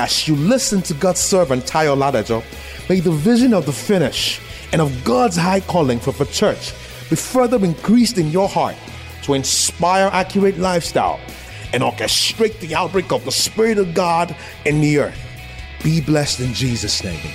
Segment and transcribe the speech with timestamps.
[0.00, 2.44] As you listen to God's servant Tayo Ladajo,
[2.88, 4.40] may the vision of the finish
[4.70, 6.72] and of God's high calling for the church
[7.10, 8.76] be further increased in your heart
[9.22, 11.18] to inspire accurate lifestyle
[11.72, 15.18] and orchestrate the outbreak of the Spirit of God in the earth.
[15.82, 17.32] Be blessed in Jesus' name.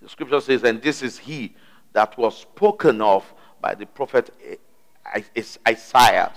[0.00, 1.54] The scripture says, and this is he
[1.92, 5.22] that was spoken of by the prophet eh,
[5.68, 6.32] Isaiah,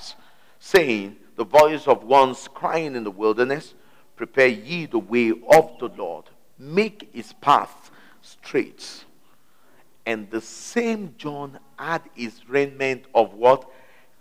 [0.59, 3.73] saying, the voice of ones crying in the wilderness,
[4.15, 6.25] Prepare ye the way of the Lord,
[6.57, 7.91] make his path
[8.21, 9.03] straight.
[10.05, 13.69] And the same John had his raiment of what?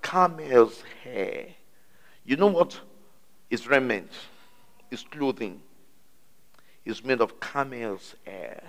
[0.02, 1.46] Camel's hair.
[2.24, 2.80] You know what?
[3.48, 4.10] His raiment,
[4.90, 5.62] his clothing
[6.84, 8.62] is made of camel's hair.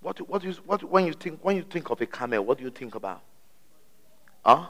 [0.00, 2.64] What, what is, what, when, you think, when you think of a camel, what do
[2.64, 3.22] you think about?
[4.44, 4.66] Huh?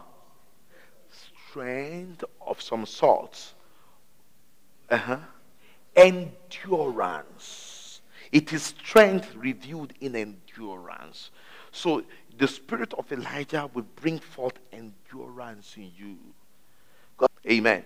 [1.52, 3.52] Strength of some sort.
[4.88, 5.18] Uh-huh.
[5.94, 8.00] Endurance.
[8.30, 11.30] It is strength revealed in endurance.
[11.70, 12.04] So
[12.38, 16.16] the spirit of Elijah will bring forth endurance in you.
[17.18, 17.84] God, amen.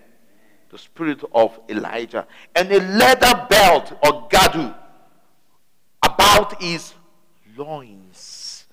[0.70, 2.28] The spirit of Elijah.
[2.54, 4.72] And a leather belt or gadu
[6.04, 6.94] about his
[7.56, 8.66] loins.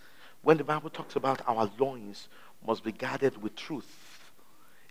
[0.43, 2.27] When the Bible talks about our loins,
[2.65, 4.13] must be guarded with truth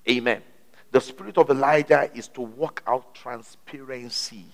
[0.08, 0.42] Amen.
[0.90, 4.44] The spirit of Elijah is to work out transparency,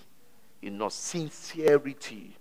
[0.61, 2.35] you know, sincerity,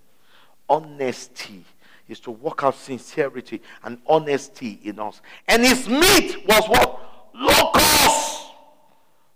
[0.68, 1.64] honesty.
[2.08, 5.20] Is to work out sincerity and honesty in us.
[5.46, 7.00] And his meat was what?
[7.34, 8.46] Locusts.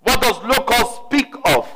[0.00, 1.68] What does locusts speak of?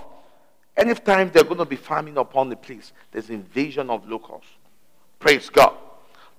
[0.75, 4.49] Anytime they're going to be farming upon the place, there's invasion of locusts.
[5.19, 5.75] Praise God.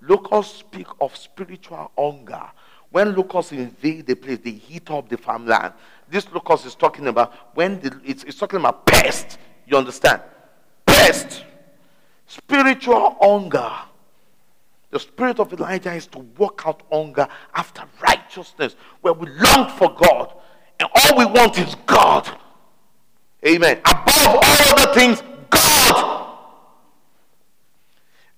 [0.01, 2.49] Locusts speak of spiritual hunger
[2.91, 5.73] when locusts invade the place, they heat up the farmland.
[6.09, 9.37] This locust is talking about when the, it's, it's talking about pest.
[9.65, 10.21] You understand?
[10.85, 11.43] Pest.
[12.25, 13.71] Spiritual hunger.
[14.89, 19.93] The spirit of Elijah is to work out hunger after righteousness, where we long for
[19.93, 20.33] God,
[20.79, 22.29] and all we want is God.
[23.45, 23.79] Amen.
[23.85, 26.37] Above all other things, God.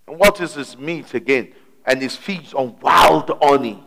[0.08, 1.54] And what is his meat again?
[1.86, 3.84] And his feeds on wild honey.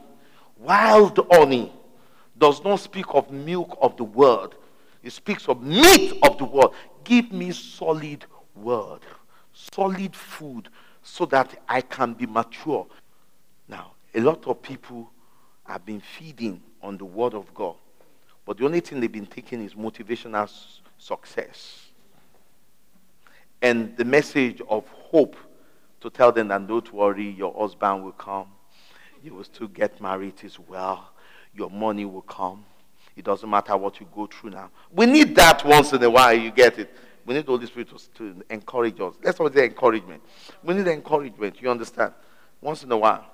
[0.62, 1.72] Wild honey
[2.38, 4.54] does not speak of milk of the word,
[5.02, 6.70] it speaks of meat of the word.
[7.04, 8.24] Give me solid
[8.54, 9.00] word,
[9.52, 10.68] solid food,
[11.02, 12.86] so that I can be mature.
[13.68, 15.10] Now, a lot of people
[15.64, 17.74] have been feeding on the word of God,
[18.44, 20.48] but the only thing they've been taking is motivational
[20.98, 21.92] success
[23.62, 25.36] and the message of hope
[26.00, 28.48] to tell them that don't worry, your husband will come
[29.22, 31.10] you will still get married as well.
[31.54, 32.64] Your money will come.
[33.16, 34.70] It doesn't matter what you go through now.
[34.90, 36.90] We need that once in a while, you get it.
[37.24, 39.14] We need the Holy Spirit to, encourage us.
[39.22, 40.22] Let's always say encouragement.
[40.62, 42.14] We need encouragement, you understand?
[42.60, 43.26] Once in a while.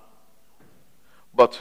[1.35, 1.61] But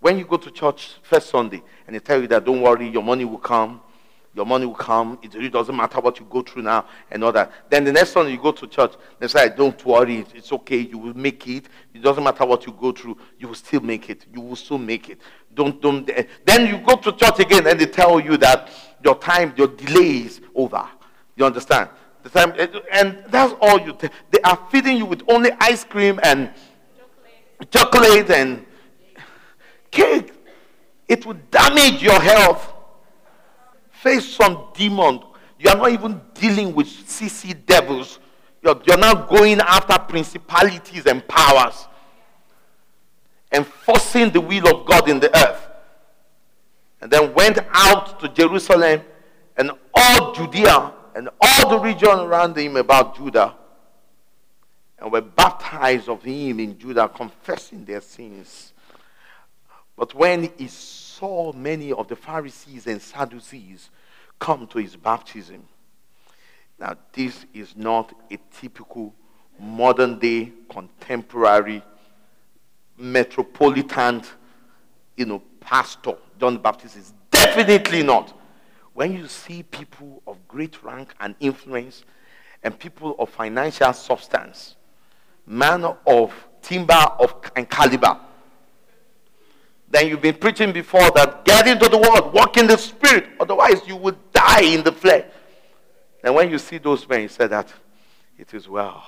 [0.00, 3.02] when you go to church first Sunday and they tell you that don't worry, your
[3.02, 3.80] money will come,
[4.36, 5.18] your money will come.
[5.22, 7.50] It really doesn't matter what you go through now and all that.
[7.70, 10.98] Then the next time you go to church, they say, Don't worry, it's okay, you
[10.98, 11.64] will make it.
[11.94, 14.26] It doesn't matter what you go through, you will still make it.
[14.32, 15.22] You will still make it.
[15.54, 16.08] Don't, don't.
[16.10, 16.24] Eh.
[16.44, 18.68] Then you go to church again and they tell you that
[19.02, 20.86] your time, your delay is over.
[21.34, 21.88] You understand?
[22.22, 23.94] The time, eh, and that's all you.
[23.94, 26.50] T- they are feeding you with only ice cream and
[27.70, 28.66] chocolate, chocolate and
[29.90, 30.34] cake.
[31.08, 32.74] It will damage your health
[34.02, 35.20] face some demon.
[35.58, 38.18] You are not even dealing with CC devils.
[38.62, 41.86] You're, you're now going after principalities and powers,
[43.52, 45.68] enforcing the will of God in the earth.
[47.00, 49.02] And then went out to Jerusalem
[49.56, 53.52] and all Judea and all the region around him about Jordan
[54.98, 58.72] and were baptized of him in Jordan, confessing their sins.
[59.96, 60.68] But when he
[61.18, 63.90] saw many of the Pharisees and Sadducees
[64.38, 65.62] come to his baptism.
[66.78, 69.14] Now, this is not a typical
[69.58, 71.82] modern day, contemporary,
[72.98, 74.22] metropolitan,
[75.16, 76.16] you know, pastor.
[76.38, 78.38] John the Baptist is definitely not.
[78.92, 82.04] When you see people of great rank and influence
[82.62, 84.76] and people of financial substance,
[85.46, 88.20] man of timber of, and caliber,
[89.88, 93.86] then you've been preaching before that get into the word, walk in the spirit, otherwise
[93.86, 95.24] you will die in the flesh.
[96.24, 97.72] And when you see those men, you say that
[98.36, 99.04] it is well.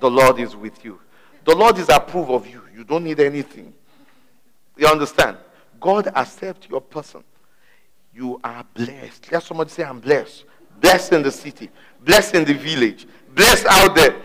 [0.00, 1.00] The Lord is with you.
[1.44, 2.62] The Lord is approve of you.
[2.74, 3.72] You don't need anything.
[4.76, 5.36] You understand?
[5.80, 7.22] God accepts your person.
[8.14, 9.30] You are blessed.
[9.30, 10.44] Let somebody say, I'm blessed.
[10.80, 11.70] Blessed in the city,
[12.04, 14.16] blessed in the village, blessed out there.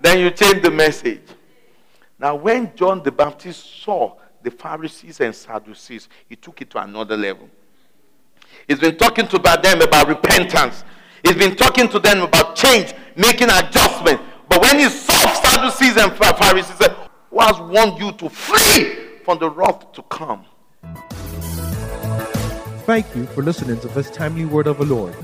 [0.00, 1.20] Then you change the message.
[2.18, 7.16] Now, when John the Baptist saw the Pharisees and Sadducees, he took it to another
[7.16, 7.48] level.
[8.68, 10.84] He's been talking to them about repentance.
[11.22, 14.20] He's been talking to them about change, making adjustment.
[14.48, 16.96] But when he saw Sadducees and Pharisees, he said,
[17.30, 20.44] Who has warned you to flee from the wrath to come?
[22.84, 25.14] Thank you for listening to this timely word of the Lord.